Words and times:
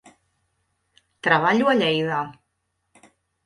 Treballo 1.29 1.69
a 1.69 1.77
Lleida. 1.79 2.25